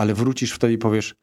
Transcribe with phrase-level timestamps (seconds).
[0.00, 1.14] ale wrócisz wtedy i powiesz: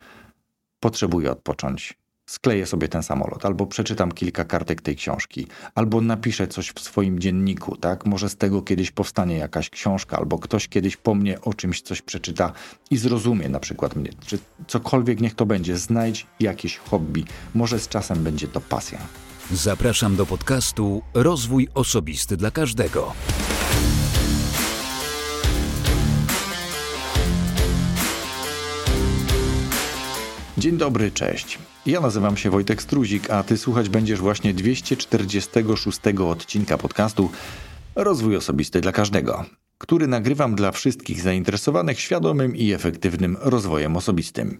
[0.79, 1.97] Potrzebuję odpocząć
[2.29, 7.19] skleję sobie ten samolot, albo przeczytam kilka kartek tej książki, albo napiszę coś w swoim
[7.19, 8.05] dzienniku, tak?
[8.05, 12.01] Może z tego kiedyś powstanie jakaś książka, albo ktoś kiedyś po mnie o czymś coś
[12.01, 12.51] przeczyta
[12.91, 17.25] i zrozumie na przykład mnie, czy cokolwiek niech to będzie, znajdź jakieś hobby,
[17.55, 18.99] może z czasem będzie to pasja.
[19.51, 23.13] Zapraszam do podcastu Rozwój Osobisty dla Każdego.
[30.57, 31.59] Dzień dobry, cześć.
[31.85, 37.29] Ja nazywam się Wojtek Struzik, a ty słuchać będziesz właśnie 246 odcinka podcastu
[37.95, 39.45] Rozwój Osobisty dla Każdego,
[39.77, 44.59] który nagrywam dla wszystkich zainteresowanych świadomym i efektywnym rozwojem osobistym.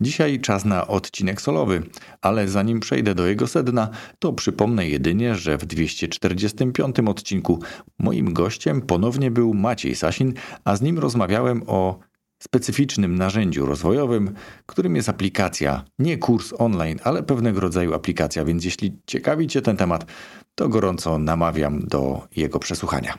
[0.00, 1.82] Dzisiaj czas na odcinek solowy,
[2.22, 3.88] ale zanim przejdę do jego sedna,
[4.18, 7.58] to przypomnę jedynie, że w 245 odcinku
[7.98, 10.32] moim gościem ponownie był Maciej Sasin,
[10.64, 11.98] a z nim rozmawiałem o
[12.44, 14.34] specyficznym narzędziu rozwojowym,
[14.66, 19.76] którym jest aplikacja, nie kurs online, ale pewnego rodzaju aplikacja, więc jeśli ciekawi Cię ten
[19.76, 20.06] temat,
[20.54, 23.14] to gorąco namawiam do jego przesłuchania.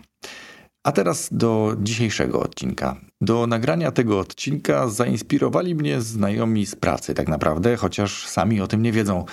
[0.83, 2.95] A teraz do dzisiejszego odcinka.
[3.21, 8.81] Do nagrania tego odcinka zainspirowali mnie znajomi z pracy, tak naprawdę, chociaż sami o tym
[8.81, 9.25] nie wiedzą.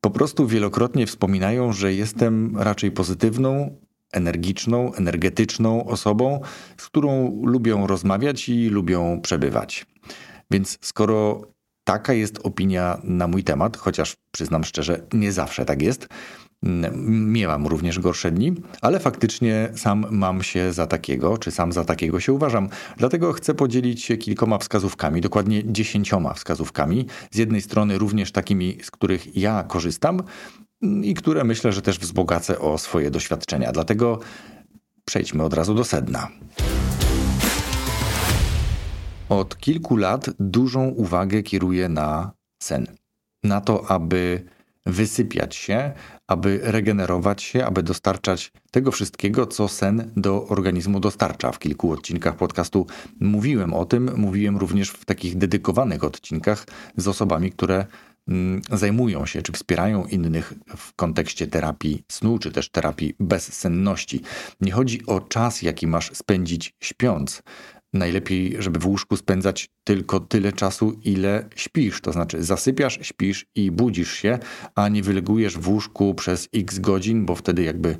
[0.00, 3.76] Po prostu wielokrotnie wspominają, że jestem raczej pozytywną,
[4.12, 6.40] energiczną, energetyczną osobą,
[6.76, 9.86] z którą lubią rozmawiać i lubią przebywać.
[10.50, 11.42] Więc skoro
[11.84, 16.08] taka jest opinia na mój temat, chociaż przyznam szczerze, nie zawsze tak jest,
[16.62, 22.20] Miewam również gorsze dni, ale faktycznie sam mam się za takiego, czy sam za takiego
[22.20, 22.68] się uważam.
[22.96, 27.06] Dlatego chcę podzielić się kilkoma wskazówkami, dokładnie dziesięcioma wskazówkami.
[27.30, 30.22] Z jednej strony również takimi, z których ja korzystam,
[30.82, 33.72] i które myślę, że też wzbogacę o swoje doświadczenia.
[33.72, 34.20] Dlatego
[35.04, 36.28] przejdźmy od razu do sedna.
[39.28, 42.86] Od kilku lat dużą uwagę kieruję na sen.
[43.44, 44.44] Na to, aby
[44.86, 45.92] wysypiać się,
[46.26, 51.52] aby regenerować się, aby dostarczać tego wszystkiego, co sen do organizmu dostarcza.
[51.52, 52.86] W kilku odcinkach podcastu
[53.20, 58.09] mówiłem o tym, mówiłem również w takich dedykowanych odcinkach z osobami, które Mm,
[58.72, 64.20] zajmują się czy wspierają innych w kontekście terapii snu, czy też terapii bezsenności.
[64.60, 67.42] Nie chodzi o czas, jaki masz spędzić śpiąc.
[67.92, 72.00] Najlepiej, żeby w łóżku spędzać tylko tyle czasu, ile śpisz.
[72.00, 74.38] To znaczy zasypiasz, śpisz i budzisz się,
[74.74, 77.96] a nie wylegujesz w łóżku przez x godzin, bo wtedy jakby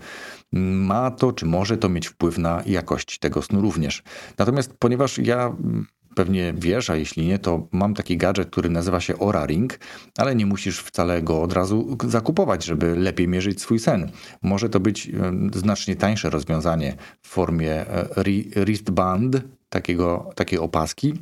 [0.53, 4.03] ma to, czy może to mieć wpływ na jakość tego snu również.
[4.39, 5.57] Natomiast ponieważ ja
[6.15, 9.79] Pewnie wiesz, a jeśli nie, to mam taki gadżet, który nazywa się Ora Ring,
[10.19, 14.11] ale nie musisz wcale go od razu zakupować, żeby lepiej mierzyć swój sen.
[14.43, 15.11] Może to być
[15.55, 18.09] znacznie tańsze rozwiązanie w formie e,
[18.57, 21.15] wristband, takiego, takiej opaski.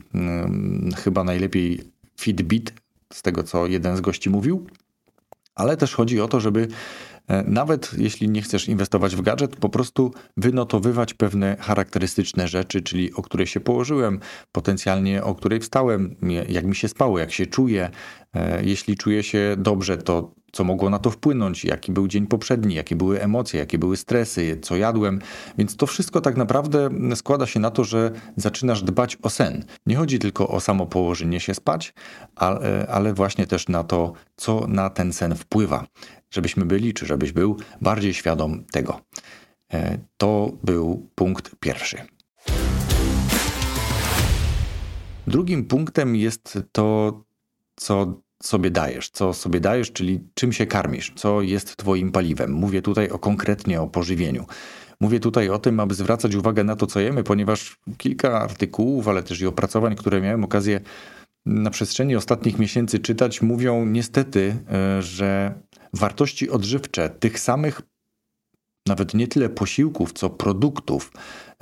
[0.97, 1.81] Chyba najlepiej
[2.21, 2.73] Fitbit,
[3.13, 4.67] z tego co jeden z gości mówił.
[5.55, 6.69] Ale też chodzi o to, żeby E,
[7.47, 13.23] nawet jeśli nie chcesz inwestować w gadżet, po prostu wynotowywać pewne charakterystyczne rzeczy, czyli o
[13.23, 14.21] której się położyłem,
[14.53, 16.17] potencjalnie o której wstałem,
[16.49, 17.91] jak mi się spało, jak się czuję.
[18.35, 22.75] E, jeśli czuję się dobrze, to co mogło na to wpłynąć, jaki był dzień poprzedni,
[22.75, 25.19] jakie były emocje, jakie były stresy, co jadłem.
[25.59, 29.65] Więc to wszystko tak naprawdę składa się na to, że zaczynasz dbać o sen.
[29.87, 31.95] Nie chodzi tylko o samo położenie się spać,
[32.37, 35.87] ale, ale właśnie też na to, co na ten sen wpływa.
[36.31, 39.01] Żebyśmy byli, czy żebyś był bardziej świadom tego.
[39.73, 41.97] E, to był punkt pierwszy.
[45.27, 47.21] Drugim punktem jest to,
[47.77, 52.53] co sobie dajesz, co sobie dajesz, czyli czym się karmisz, co jest twoim paliwem.
[52.53, 54.47] Mówię tutaj o konkretnie o pożywieniu.
[55.01, 59.23] Mówię tutaj o tym, aby zwracać uwagę na to, co jemy, ponieważ kilka artykułów, ale
[59.23, 60.81] też i opracowań, które miałem okazję
[61.47, 65.55] na przestrzeni ostatnich miesięcy czytać, mówią niestety, e, że
[65.93, 67.83] wartości odżywcze tych samych
[68.89, 71.13] nawet nie tyle posiłków, co produktów,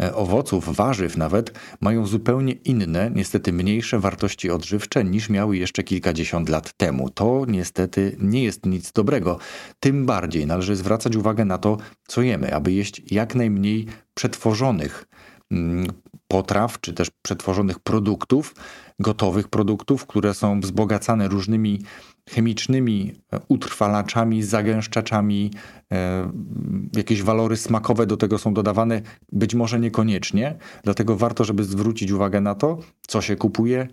[0.01, 6.49] e, owoców, warzyw nawet, mają zupełnie inne, niestety mniejsze wartości odżywcze niż miały jeszcze kilkadziesiąt
[6.49, 7.11] lat temu.
[7.11, 9.39] To niestety nie jest nic dobrego.
[9.81, 11.77] Tym bardziej należy zwracać uwagę na to,
[12.09, 15.05] co jemy, aby jeść jak najmniej przetworzonych
[15.51, 15.87] mm,
[16.29, 18.55] potraw, czy też przetworzonych produktów,
[18.99, 21.83] gotowych produktów, które są wzbogacane różnymi
[22.31, 25.51] chemicznymi e, utrwalaczami, zagęszczaczami,
[25.93, 26.31] e,
[26.97, 29.03] jakieś walory smakowe do tego są dodawane,
[29.33, 33.89] być może niekoniecznie, dlatego warto, żeby zwrócić uwagę na to, co się kupuje,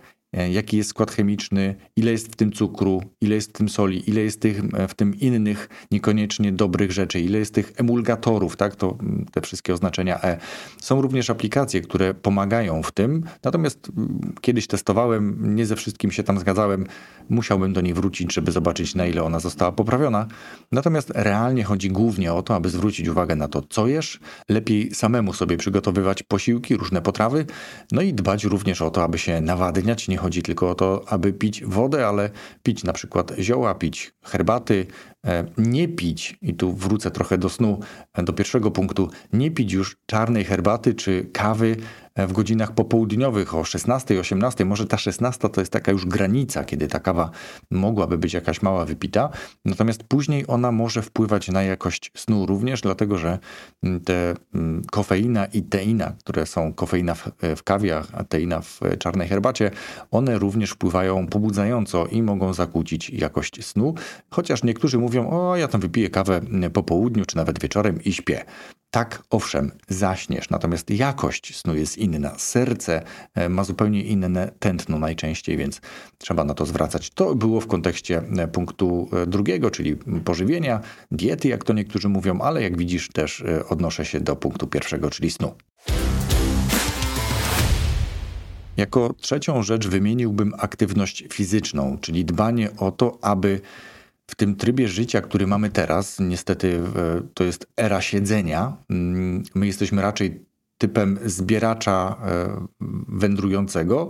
[0.50, 4.20] jaki jest skład chemiczny, ile jest w tym cukru, ile jest w tym soli, ile
[4.20, 8.96] jest tych, e, w tym innych niekoniecznie dobrych rzeczy, ile jest tych emulgatorów, tak, to
[9.00, 10.38] mm, te wszystkie oznaczenia E.
[10.80, 16.22] Są również aplikacje, które pomagają w tym, natomiast mm, kiedyś testowałem, nie ze wszystkim się
[16.22, 16.86] tam zgadzałem,
[17.28, 20.26] musiałbym do niej wrócić, żeby zobaczyć na ile ona została poprawiona.
[20.72, 25.32] Natomiast realnie chodzi głównie o to, aby zwrócić uwagę na to, co jesz, lepiej samemu
[25.32, 27.46] sobie przygotowywać posiłki, różne potrawy,
[27.92, 30.08] no i dbać również o to, aby się nawadniać.
[30.08, 32.30] Nie chodzi tylko o to, aby pić wodę, ale
[32.62, 34.86] pić na przykład zioła, pić herbaty,
[35.58, 37.80] nie pić, i tu wrócę trochę do snu,
[38.14, 41.76] e, do pierwszego punktu, nie pić już czarnej herbaty czy kawy
[42.16, 46.88] w godzinach popołudniowych o 16, 18, może ta 16 to jest taka już granica, kiedy
[46.88, 47.30] ta kawa
[47.70, 49.30] mogłaby być jakaś mała wypita,
[49.64, 53.38] natomiast później ona może wpływać na jakość snu również, dlatego że
[53.82, 58.80] mm, te mm, kofeina i teina, które są kofeina w, w kawie, a teina w
[58.98, 59.70] czarnej herbacie,
[60.10, 63.94] one również wpływają pobudzająco i mogą zakłócić jakość snu,
[64.30, 66.40] chociaż niektórzy mówią, o ja tam wypiję kawę
[66.72, 68.44] po południu czy nawet wieczorem i śpię.
[68.94, 72.38] Tak, owszem, zaśniesz, natomiast jakość snu jest inna.
[72.38, 73.02] Serce
[73.34, 75.80] e, ma zupełnie inne tętno najczęściej, więc
[76.18, 77.10] trzeba na to zwracać.
[77.10, 80.80] To było w kontekście e, punktu e, drugiego, czyli pożywienia,
[81.10, 85.30] diety, jak to niektórzy mówią, ale jak widzisz, też odnoszę się do punktu pierwszego, czyli
[85.30, 85.54] snu.
[88.76, 93.60] Jako trzecią rzecz wymieniłbym aktywność fizyczną, czyli dbanie o to, aby
[94.26, 96.80] w tym trybie życia, który mamy teraz, niestety
[97.34, 98.76] to jest era siedzenia.
[98.90, 100.44] Mm, my jesteśmy raczej
[100.78, 102.66] typem zbieracza e,
[103.08, 104.08] wędrującego,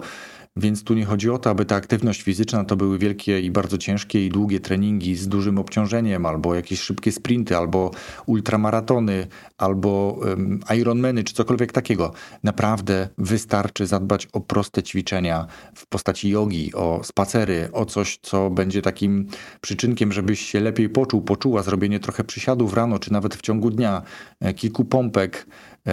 [0.57, 3.79] więc tu nie chodzi o to, aby ta aktywność fizyczna to były wielkie i bardzo
[3.79, 7.91] ciężkie i długie treningi z dużym obciążeniem, albo jakieś szybkie sprinty, albo
[8.27, 9.27] ultramaratony,
[9.59, 12.13] albo um, Ironmany, czy cokolwiek takiego.
[12.43, 18.83] Naprawdę wystarczy zadbać o proste ćwiczenia w postaci jogi, o spacery, o coś, co będzie
[18.83, 19.27] takim
[19.61, 24.03] przyczynkiem, żebyś się lepiej poczuł, poczuła, zrobienie trochę przysiadów rano, czy nawet w ciągu dnia,
[24.41, 25.47] e, kilku pompek,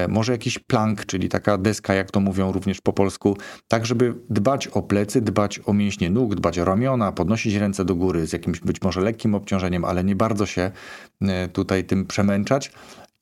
[0.10, 4.68] może jakiś plank, czyli taka deska, jak to mówią również po polsku, tak żeby dbać
[4.68, 8.60] o plecy, dbać o mięśnie nóg, dbać o ramiona, podnosić ręce do góry z jakimś
[8.60, 10.72] być może lekkim obciążeniem, ale nie bardzo się
[11.22, 12.72] e, tutaj tym przemęczać.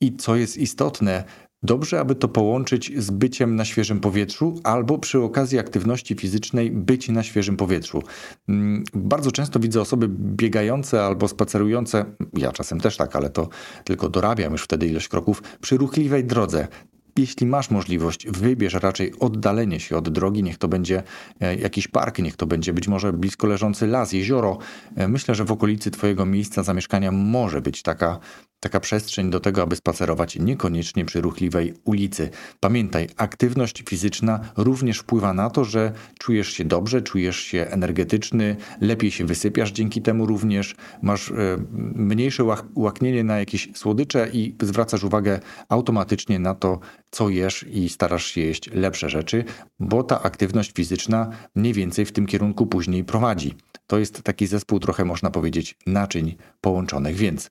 [0.00, 1.24] I co jest istotne,
[1.62, 7.08] Dobrze, aby to połączyć z byciem na świeżym powietrzu albo przy okazji aktywności fizycznej być
[7.08, 8.02] na świeżym powietrzu.
[8.48, 12.04] Mm, bardzo często widzę osoby biegające albo spacerujące,
[12.40, 13.48] ja czasem też tak, ale to
[13.84, 16.68] tylko dorabiam już wtedy ilość kroków, przy ruchliwej drodze
[17.20, 21.02] jeśli masz możliwość, wybierz raczej oddalenie się od drogi, niech to będzie
[21.40, 24.58] e, jakiś park, niech to będzie być może blisko leżący las, jezioro.
[24.96, 28.20] E, myślę, że w okolicy Twojego miejsca zamieszkania może być taka
[28.60, 32.30] taka przestrzeń do tego, aby spacerować niekoniecznie przy ruchliwej ulicy.
[32.60, 39.10] Pamiętaj, aktywność fizyczna również wpływa na to, że czujesz się dobrze, czujesz się energetyczny, lepiej
[39.10, 41.34] się wysypiasz dzięki temu również, masz e,
[41.94, 42.44] mniejsze
[42.74, 48.40] łaknienie na jakieś słodycze i zwracasz uwagę automatycznie na to, co jesz i starasz się
[48.40, 49.44] jeść lepsze rzeczy,
[49.80, 53.54] bo ta aktywność fizyczna mniej więcej w tym kierunku później prowadzi.
[53.86, 57.50] To jest taki zespół trochę można powiedzieć naczyń połączonych, więc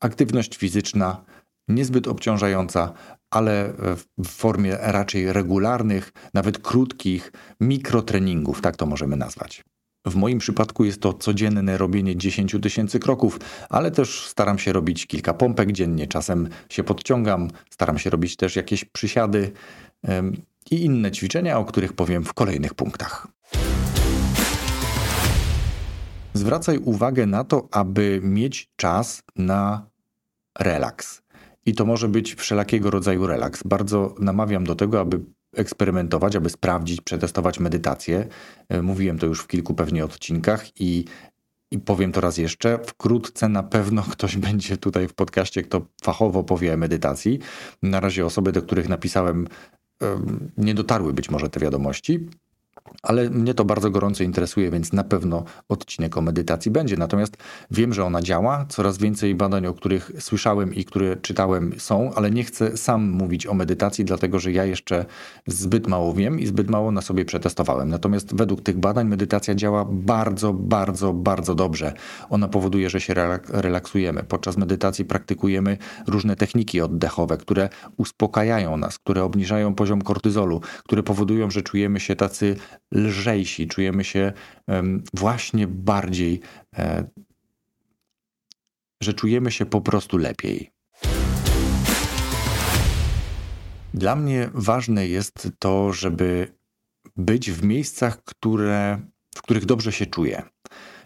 [0.00, 1.24] aktywność fizyczna
[1.68, 2.92] niezbyt obciążająca,
[3.30, 3.72] ale
[4.18, 9.64] w formie raczej regularnych, nawet krótkich mikrotreningów, tak to możemy nazwać.
[10.06, 15.06] W moim przypadku jest to codzienne robienie 10 tysięcy kroków, ale też staram się robić
[15.06, 19.52] kilka pompek dziennie, czasem się podciągam, staram się robić też jakieś przysiady
[20.70, 23.28] i inne ćwiczenia, o których powiem w kolejnych punktach.
[26.34, 29.90] Zwracaj uwagę na to, aby mieć czas na
[30.58, 31.22] relaks.
[31.66, 33.62] I to może być wszelakiego rodzaju relaks.
[33.62, 35.20] Bardzo namawiam do tego, aby
[35.56, 38.28] eksperymentować, aby sprawdzić, przetestować medytację.
[38.68, 41.04] E, mówiłem to już w kilku pewnie odcinkach i,
[41.70, 42.78] i powiem to raz jeszcze.
[42.86, 47.38] Wkrótce na pewno ktoś będzie tutaj w podcaście, kto fachowo powie o medytacji.
[47.82, 49.48] Na razie osoby, do których napisałem,
[50.56, 52.28] nie dotarły być może te wiadomości.
[53.02, 56.96] Ale mnie to bardzo gorąco interesuje, więc na pewno odcinek o medytacji będzie.
[56.96, 57.36] Natomiast
[57.70, 58.66] wiem, że ona działa.
[58.68, 63.46] Coraz więcej badań, o których słyszałem i które czytałem, są, ale nie chcę sam mówić
[63.46, 65.04] o medytacji, dlatego że ja jeszcze
[65.46, 67.88] zbyt mało wiem i zbyt mało na sobie przetestowałem.
[67.88, 71.92] Natomiast według tych badań medytacja działa bardzo, bardzo, bardzo dobrze.
[72.30, 73.14] Ona powoduje, że się
[73.48, 74.22] relaksujemy.
[74.22, 81.50] Podczas medytacji praktykujemy różne techniki oddechowe, które uspokajają nas, które obniżają poziom kortyzolu, które powodują,
[81.50, 82.56] że czujemy się tacy
[82.92, 84.32] lżejsi, czujemy się
[85.14, 86.40] właśnie bardziej,
[86.78, 87.08] e,
[89.02, 90.70] że czujemy się po prostu lepiej.
[93.94, 96.52] Dla mnie ważne jest to, żeby
[97.16, 99.00] być w miejscach, które,
[99.34, 100.42] w których dobrze się czuję.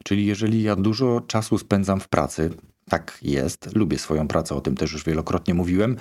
[0.04, 2.50] Czyli jeżeli ja dużo czasu spędzam w pracy,
[2.88, 5.96] tak jest, lubię swoją pracę, o tym też już wielokrotnie mówiłem,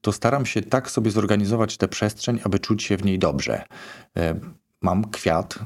[0.00, 3.64] to staram się tak sobie zorganizować tę przestrzeń, aby czuć się w niej dobrze.
[4.82, 5.58] E, mam kwiat,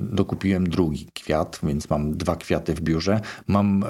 [0.00, 3.20] dokupiłem drugi kwiat, więc mam dwa kwiaty w biurze.
[3.46, 3.86] Mam e,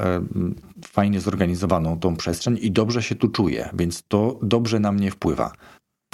[0.87, 5.53] fajnie zorganizowaną tą przestrzeń i dobrze się tu czuję, więc to dobrze na mnie wpływa.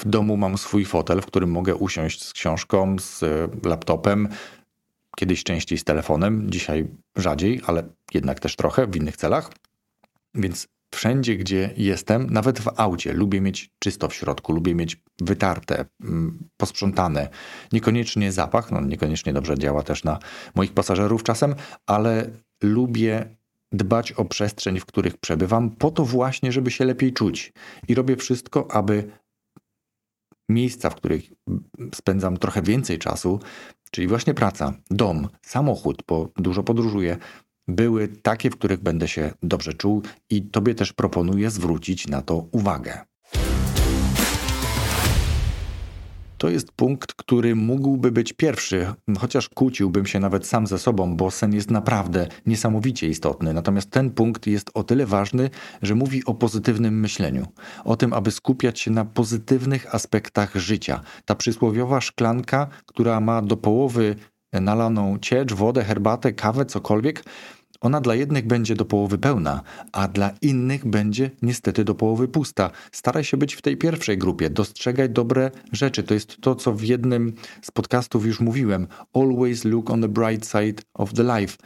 [0.00, 3.25] W domu mam swój fotel, w którym mogę usiąść z książką, z
[3.67, 4.29] laptopem,
[5.17, 6.87] kiedyś częściej z telefonem, dzisiaj
[7.17, 7.83] rzadziej, ale
[8.15, 9.53] jednak też trochę w innych celach.
[10.35, 15.85] Więc wszędzie, gdzie jestem, nawet w aucie, lubię mieć czysto w środku, lubię mieć wytarte,
[16.05, 17.28] mm, posprzątane.
[17.73, 20.19] Niekoniecznie zapach, no niekoniecznie dobrze działa też na
[20.55, 21.55] moich pasażerów czasem,
[21.87, 22.31] ale
[22.62, 23.37] lubię
[23.73, 27.52] dbać o przestrzeń, w których przebywam, po to właśnie, żeby się lepiej czuć.
[27.88, 29.11] I robię wszystko, aby
[30.49, 31.33] miejsca, w których
[31.95, 33.40] spędzam trochę więcej czasu,
[33.90, 37.16] czyli właśnie praca, dom, samochód, bo dużo podróżuję,
[37.68, 42.46] były takie, w których będę się dobrze czuł i Tobie też proponuję zwrócić na to
[42.52, 42.99] uwagę.
[46.38, 48.87] To jest punkt, który mógłby być pierwszy,
[49.18, 53.52] chociaż kłóciłbym się nawet sam ze sobą, bo sen jest naprawdę niesamowicie istotny.
[53.52, 55.50] Natomiast ten punkt jest o tyle ważny,
[55.82, 57.46] że mówi o pozytywnym myśleniu,
[57.85, 61.00] o tym, aby skupiać się na pozytywnych aspektach życia.
[61.25, 64.16] Ta przysłowiowa szklanka, która ma do połowy
[64.52, 67.25] nalaną ciecz, wodę, herbatę, kawę, cokolwiek,
[67.80, 72.71] ona dla jednych będzie do połowy pełna, a dla innych będzie niestety do połowy pusta.
[72.92, 76.02] Staraj się być w tej pierwszej grupie, dostrzegaj dobre rzeczy.
[76.02, 78.87] To jest to, co w jednym z podcastów już mówiłem.
[79.14, 81.56] Always look on the bright side of the life.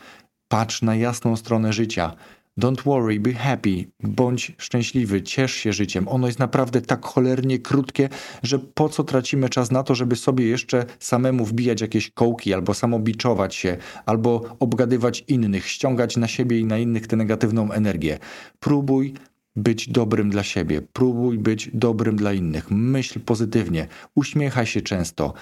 [0.49, 2.17] Patrz na jasną stronę życia.
[2.61, 6.09] Don't worry, be happy, bądź szczęśliwy, ciesz się życiem.
[6.09, 8.09] Ono jest naprawdę tak cholernie krótkie,
[8.43, 12.75] że po co tracimy czas na to, żeby sobie jeszcze samemu wbijać jakieś kołki, albo
[12.75, 13.77] samobiczować się,
[14.07, 18.19] albo obgadywać innych, ściągać na siebie i na innych tę negatywną energię.
[18.59, 19.15] Próbuj
[19.57, 25.35] być dobrym dla siebie, próbuj być dobrym dla innych, myśl pozytywnie, uśmiechaj się często.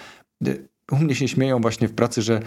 [0.92, 2.42] U mnie się śmieją właśnie w pracy, że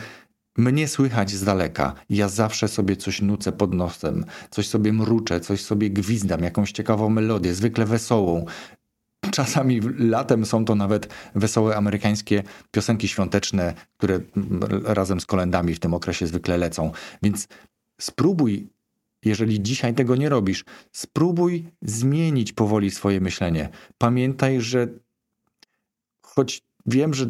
[0.57, 1.93] mnie słychać z daleka.
[2.09, 7.09] Ja zawsze sobie coś nucę pod nosem, coś sobie mruczę, coś sobie gwizdam, jakąś ciekawą
[7.09, 8.45] melodię, zwykle wesołą.
[9.31, 14.19] Czasami latem są to nawet wesołe amerykańskie piosenki świąteczne, które
[14.83, 16.91] razem z kolendami w tym okresie zwykle lecą.
[17.23, 17.47] Więc
[18.01, 18.69] spróbuj,
[19.25, 23.69] jeżeli dzisiaj tego nie robisz, spróbuj zmienić powoli swoje myślenie.
[23.97, 24.87] Pamiętaj, że
[26.21, 27.29] choć wiem, że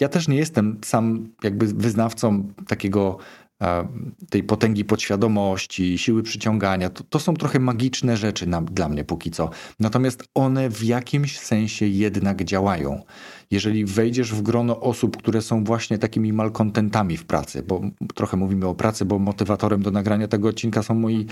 [0.00, 3.18] ja też nie jestem sam jakby wyznawcą takiego
[3.62, 3.88] e,
[4.30, 6.90] tej potęgi podświadomości, siły przyciągania.
[6.90, 9.50] To, to są trochę magiczne rzeczy na, dla mnie póki co.
[9.80, 13.02] Natomiast one w jakimś sensie jednak działają.
[13.50, 17.80] Jeżeli wejdziesz w grono osób, które są właśnie takimi malkontentami w pracy, bo
[18.14, 21.26] trochę mówimy o pracy, bo motywatorem do nagrania tego odcinka są moi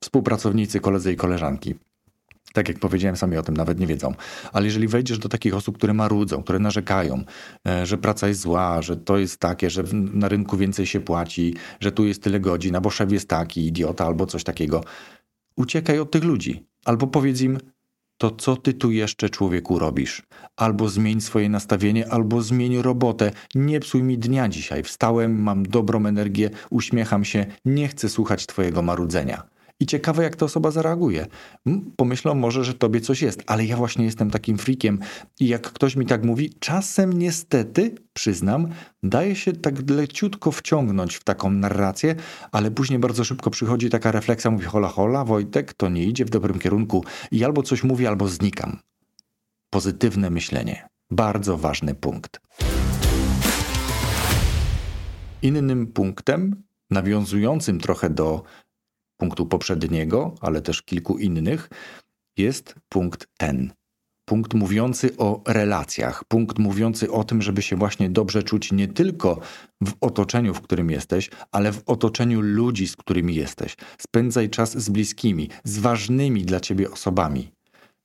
[0.00, 1.74] współpracownicy, koledzy i koleżanki.
[2.58, 4.14] Tak jak powiedziałem, sami o tym nawet nie wiedzą.
[4.52, 7.24] Ale jeżeli wejdziesz do takich osób, które marudzą, które narzekają,
[7.68, 11.54] e, że praca jest zła, że to jest takie, że na rynku więcej się płaci,
[11.80, 14.84] że tu jest tyle godzin, albo szef jest taki, idiota, albo coś takiego,
[15.56, 16.66] uciekaj od tych ludzi.
[16.84, 17.58] Albo powiedz im,
[18.16, 20.22] to co ty tu jeszcze człowieku robisz?
[20.56, 23.32] Albo zmień swoje nastawienie, albo zmień robotę.
[23.54, 24.82] Nie psuj mi dnia dzisiaj.
[24.82, 29.57] Wstałem, mam dobrą energię, uśmiecham się, nie chcę słuchać twojego marudzenia.
[29.80, 31.26] I ciekawe, jak ta osoba zareaguje.
[31.96, 34.98] Pomyślą może, że tobie coś jest, ale ja właśnie jestem takim frikiem.
[35.40, 38.68] I jak ktoś mi tak mówi, czasem niestety, przyznam,
[39.02, 42.14] daje się tak leciutko wciągnąć w taką narrację,
[42.52, 46.30] ale później bardzo szybko przychodzi taka refleksja, mówi hola hola, Wojtek, to nie idzie w
[46.30, 47.04] dobrym kierunku.
[47.30, 48.78] I albo coś mówię, albo znikam.
[49.70, 50.88] Pozytywne myślenie.
[51.10, 52.40] Bardzo ważny punkt.
[55.42, 58.42] Innym punktem, nawiązującym trochę do
[59.18, 61.70] punktu poprzedniego, ale też kilku innych,
[62.36, 63.72] jest punkt ten.
[64.24, 69.40] Punkt mówiący o relacjach, punkt mówiący o tym, żeby się właśnie dobrze czuć nie tylko
[69.80, 73.76] w otoczeniu, w którym jesteś, ale w otoczeniu ludzi, z którymi jesteś.
[73.98, 77.57] Spędzaj czas z bliskimi, z ważnymi dla ciebie osobami.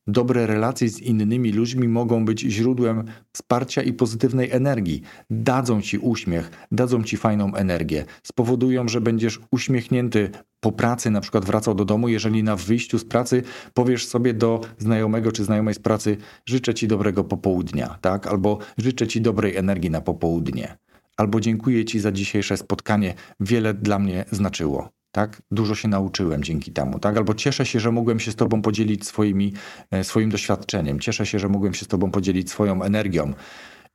[0.07, 5.01] Dobre relacje z innymi ludźmi mogą być źródłem wsparcia i pozytywnej energii.
[5.29, 10.29] Dadzą ci uśmiech, dadzą ci fajną energię, spowodują, że będziesz uśmiechnięty
[10.59, 13.43] po pracy, na przykład wracał do domu, jeżeli na wyjściu z pracy
[13.73, 18.27] powiesz sobie do znajomego czy znajomej z pracy: Życzę ci dobrego popołudnia, tak?
[18.27, 20.77] Albo życzę ci dobrej energii na popołudnie.
[21.17, 25.41] Albo dziękuję ci za dzisiejsze spotkanie, wiele dla mnie znaczyło tak?
[25.51, 27.17] Dużo się nauczyłem dzięki temu, tak?
[27.17, 29.53] Albo cieszę się, że mogłem się z Tobą podzielić swoimi,
[29.91, 33.33] e, swoim doświadczeniem, cieszę się, że mogłem się z Tobą podzielić swoją energią.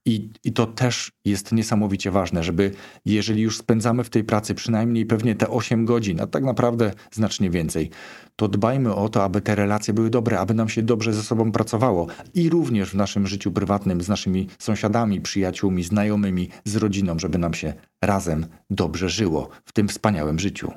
[0.08, 2.70] I, I to też jest niesamowicie ważne, żeby
[3.04, 7.50] jeżeli już spędzamy w tej pracy przynajmniej pewnie te 8 godzin, a tak naprawdę znacznie
[7.50, 7.90] więcej,
[8.36, 11.52] to dbajmy o to, aby te relacje były dobre, aby nam się dobrze ze sobą
[11.52, 17.38] pracowało i również w naszym życiu prywatnym z naszymi sąsiadami, przyjaciółmi, znajomymi, z rodziną, żeby
[17.38, 20.72] nam się razem dobrze żyło w tym wspaniałym życiu.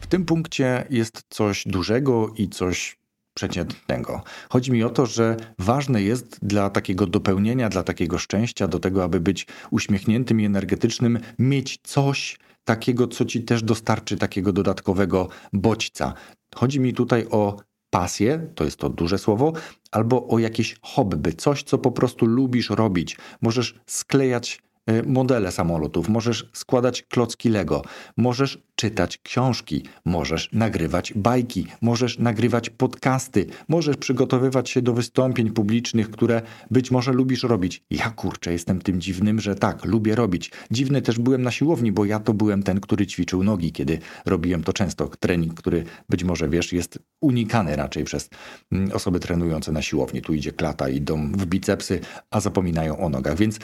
[0.00, 3.05] W tym punkcie jest coś dużego i coś
[3.36, 4.22] przeciętnego.
[4.50, 9.04] Chodzi mi o to, że ważne jest dla takiego dopełnienia, dla takiego szczęścia, do tego,
[9.04, 16.14] aby być uśmiechniętym i energetycznym, mieć coś takiego, co ci też dostarczy takiego dodatkowego bodźca.
[16.54, 17.56] Chodzi mi tutaj o
[17.90, 19.52] pasję, to jest to duże słowo,
[19.90, 23.16] albo o jakieś hobby, coś, co po prostu lubisz robić.
[23.40, 27.82] Możesz sklejać E, modele samolotów, możesz składać klocki Lego,
[28.16, 36.10] możesz czytać książki, możesz nagrywać bajki, możesz nagrywać podcasty, możesz przygotowywać się do wystąpień publicznych,
[36.10, 37.82] które być może lubisz robić.
[37.90, 40.52] Ja kurczę, jestem tym dziwnym, że tak, lubię robić.
[40.70, 44.64] Dziwny też byłem na siłowni, bo ja to byłem ten, który ćwiczył nogi, kiedy robiłem
[44.64, 45.08] to często.
[45.08, 48.30] Trening, który być może wiesz, jest unikany raczej przez
[48.72, 50.22] mm, osoby trenujące na siłowni.
[50.22, 53.36] Tu idzie klata, idą w bicepsy, a zapominają o nogach.
[53.36, 53.58] Więc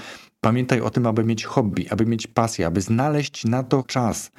[0.45, 4.31] Pamiętaj o tym, aby mieć hobby, aby mieć pasję, aby znaleźć na to czas.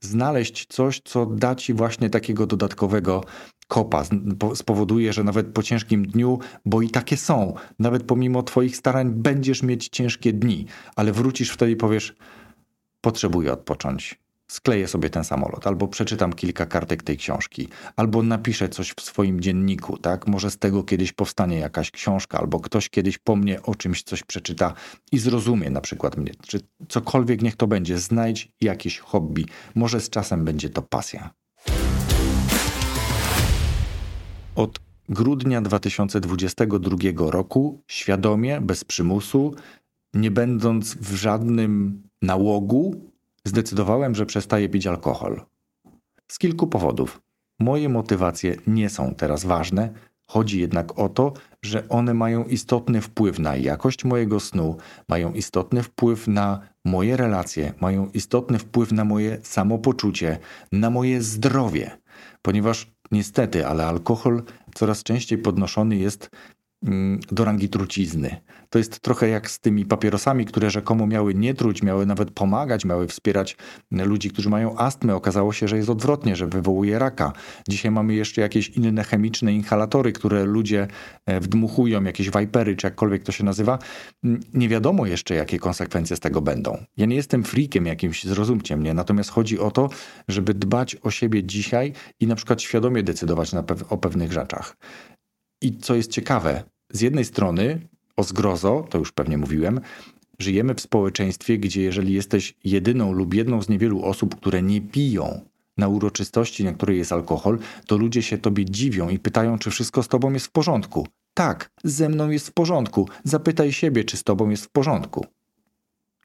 [0.00, 3.24] Znaleźć coś, co da ci właśnie takiego dodatkowego
[3.68, 4.04] kopa.
[4.54, 9.62] Spowoduje, że nawet po ciężkim dniu, bo i takie są, nawet pomimo Twoich starań będziesz
[9.62, 10.66] mieć ciężkie dni,
[10.96, 12.14] ale wrócisz wtedy i powiesz:
[13.00, 14.19] Potrzebuję odpocząć
[14.50, 19.40] skleję sobie ten samolot, albo przeczytam kilka kartek tej książki, albo napiszę coś w swoim
[19.40, 20.26] dzienniku, tak?
[20.26, 24.22] Może z tego kiedyś powstanie jakaś książka, albo ktoś kiedyś po mnie o czymś coś
[24.22, 24.74] przeczyta
[25.12, 29.46] i zrozumie na przykład mnie, czy cokolwiek niech to będzie, znajdź jakieś hobby.
[29.74, 31.30] Może z czasem będzie to pasja.
[34.54, 36.96] Od grudnia 2022
[37.30, 39.54] roku świadomie, bez przymusu,
[40.14, 43.09] nie będąc w żadnym nałogu,
[43.44, 45.42] Zdecydowałem, że przestaję pić alkohol.
[46.28, 47.20] Z kilku powodów.
[47.58, 49.92] Moje motywacje nie są teraz ważne,
[50.26, 51.32] chodzi jednak o to,
[51.62, 54.76] że one mają istotny wpływ na jakość mojego snu,
[55.08, 60.38] mają istotny wpływ na moje relacje, mają istotny wpływ na moje samopoczucie,
[60.72, 61.90] na moje zdrowie,
[62.42, 64.42] ponieważ niestety, ale alkohol
[64.74, 66.30] coraz częściej podnoszony jest
[67.32, 68.40] do rangi trucizny.
[68.70, 72.84] To jest trochę jak z tymi papierosami, które rzekomo miały nie truć, miały nawet pomagać,
[72.84, 73.56] miały wspierać
[73.90, 75.14] ludzi, którzy mają astmę.
[75.14, 77.32] Okazało się, że jest odwrotnie, że wywołuje raka.
[77.68, 80.88] Dzisiaj mamy jeszcze jakieś inne chemiczne inhalatory, które ludzie
[81.26, 83.78] e, wdmuchują, jakieś wajpery, czy jakkolwiek to się nazywa.
[84.24, 86.84] Mm, nie wiadomo jeszcze, jakie konsekwencje z tego będą.
[86.96, 89.88] Ja nie jestem freakiem jakimś, zrozumcie mnie, natomiast chodzi o to,
[90.28, 94.76] żeby dbać o siebie dzisiaj i na przykład świadomie decydować pe o pewnych rzeczach.
[95.62, 97.80] I co jest ciekawe, z jednej strony
[98.16, 99.80] o zgrozo, to już pewnie mówiłem,
[100.38, 105.40] żyjemy w społeczeństwie, gdzie jeżeli jesteś jedyną lub jedną z niewielu osób, które nie piją
[105.76, 110.02] na uroczystości, na której jest alkohol, to ludzie się tobie dziwią i pytają, czy wszystko
[110.02, 111.06] z tobą jest w porządku.
[111.34, 113.08] Tak, ze mną jest w porządku.
[113.24, 115.26] Zapytaj siebie, czy z tobą jest w porządku.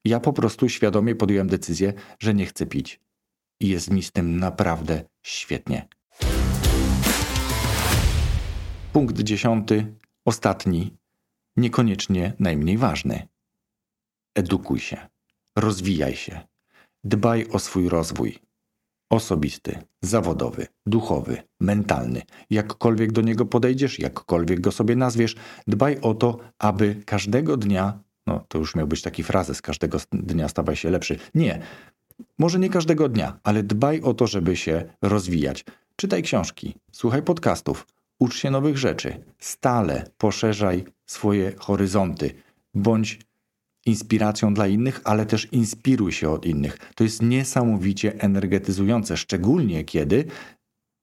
[0.05, 2.99] Ja po prostu świadomie podjąłem decyzję, że nie chcę pić.
[3.59, 5.87] I jest mi z tym naprawdę świetnie.
[8.95, 9.95] Punkt dziesiąty.
[10.25, 10.97] Ostatni,
[11.57, 13.27] niekoniecznie najmniej ważny.
[14.35, 14.97] Edukuj się,
[15.55, 16.39] rozwijaj się,
[17.03, 18.39] dbaj o swój rozwój
[19.09, 22.21] osobisty, zawodowy, duchowy, mentalny.
[22.49, 25.35] Jakkolwiek do niego podejdziesz, jakkolwiek go sobie nazwiesz,
[25.67, 30.49] dbaj o to, aby każdego dnia, no to już miał być taki frazes, każdego dnia
[30.49, 31.19] stawaj się lepszy.
[31.33, 31.61] Nie,
[32.39, 35.65] może nie każdego dnia, ale dbaj o to, żeby się rozwijać.
[35.95, 37.87] Czytaj książki, słuchaj podcastów,
[38.19, 39.23] Ucz się nowych rzeczy.
[39.39, 42.33] Stale poszerzaj swoje horyzonty.
[42.73, 43.19] Bądź
[43.85, 46.77] inspiracją dla innych, ale też inspiruj się od innych.
[46.95, 50.25] To jest niesamowicie energetyzujące, szczególnie kiedy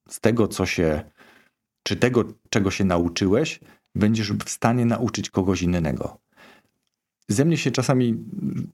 [0.09, 1.03] z tego, co się,
[1.83, 3.61] czy tego, czego się nauczyłeś,
[3.95, 6.21] będziesz w stanie nauczyć kogoś innego.
[7.29, 8.25] Ze mnie się czasami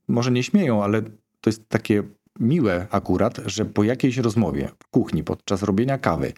[0.08, 1.02] może nie śmieją, ale
[1.40, 2.02] to jest takie
[2.40, 6.32] miłe akurat, że po jakiejś rozmowie w kuchni podczas robienia kawy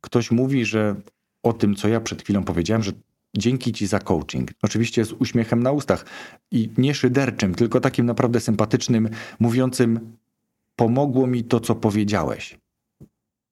[0.00, 0.96] ktoś mówi, że
[1.42, 2.92] o tym, co ja przed chwilą powiedziałem, że
[3.36, 4.50] dzięki ci za coaching.
[4.62, 6.04] Oczywiście z uśmiechem na ustach
[6.50, 9.08] i nie szyderczym, tylko takim naprawdę sympatycznym,
[9.40, 10.16] mówiącym:
[10.76, 12.58] Pomogło mi to, co powiedziałeś.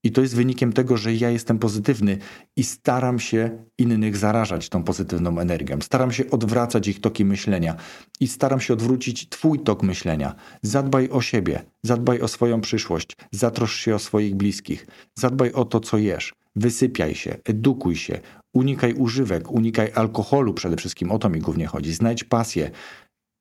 [0.04, 2.18] I to jest wynikiem tego, że ja jestem pozytywny
[2.56, 5.78] i staram się innych zarażać tą pozytywną energią.
[5.80, 7.76] Staram się odwracać ich toki myślenia
[8.20, 10.34] i staram się odwrócić Twój tok myślenia.
[10.62, 15.80] Zadbaj o siebie, zadbaj o swoją przyszłość, zatrosz się o swoich bliskich, zadbaj o to,
[15.80, 18.20] co jesz, Wysypiaj się, edukuj się,
[18.52, 21.94] Unikaj używek, unikaj alkoholu przede wszystkim, o to mi głównie chodzi.
[21.94, 22.70] Znajdź pasję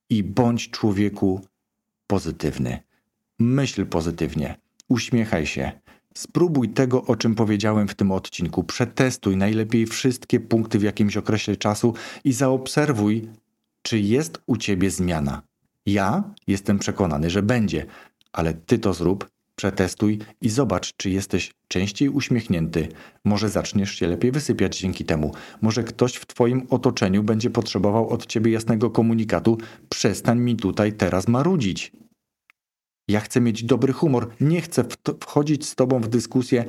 [0.10, 1.42] i bądź człowieku
[2.08, 2.80] pozytywny.
[3.40, 4.58] Myśl pozytywnie,
[4.90, 5.72] uśmiechaj się.
[6.14, 8.64] Spróbuj tego, o czym powiedziałem w tym odcinku.
[8.64, 13.30] Przetestuj najlepiej wszystkie punkty w jakimś okresie czasu i zaobserwuj,
[13.82, 15.42] czy jest u ciebie zmiana.
[15.86, 17.86] Ja jestem przekonany, że będzie,
[18.34, 22.88] ale ty to zrób, przetestuj i zobacz, czy jesteś częściej uśmiechnięty.
[23.26, 25.32] Może zaczniesz się lepiej wysypiać dzięki temu.
[25.62, 29.58] Może ktoś w twoim otoczeniu będzie potrzebował od ciebie jasnego komunikatu:
[29.90, 31.92] przestań mi tutaj teraz marudzić.
[33.10, 34.86] Ja chcę mieć dobry humor, nie chcę
[35.24, 36.66] wchodzić z tobą w dyskusję,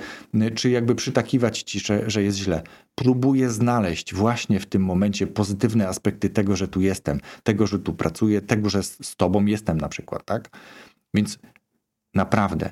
[0.55, 2.63] czy jakby przytakiwać ci, że, że jest źle.
[2.95, 7.95] Próbuję znaleźć właśnie w tym momencie pozytywne aspekty tego, że tu jestem, tego, że tu
[7.95, 10.51] pracuję, tego, że z, tobą jestem na przykład, tak?
[11.15, 11.39] Więc
[12.15, 12.71] naprawdę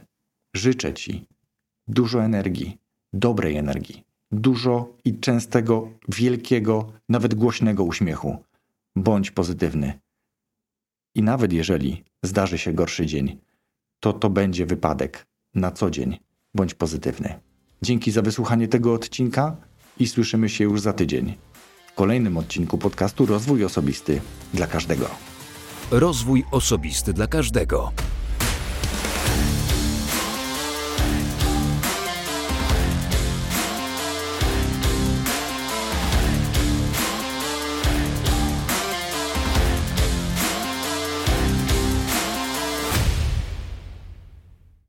[0.55, 1.27] życzę ci
[1.89, 2.79] dużo energii,
[3.13, 8.37] dobrej energii, dużo i częstego, wielkiego, nawet głośnego uśmiechu.
[8.97, 10.01] Bądź pozytywny.
[11.15, 13.39] I nawet jeżeli zdarzy się gorszy dzień,
[14.01, 16.19] to to będzie wypadek na co dzień.
[16.55, 17.41] Bądź pozytywny.
[17.83, 19.57] Dzięki za wysłuchanie tego odcinka
[19.99, 21.35] i słyszymy się już za tydzień
[21.87, 24.21] w kolejnym odcinku podcastu Rozwój Osobisty
[24.55, 25.11] dla każdego.
[25.91, 27.93] Rozwój Osobisty dla każdego.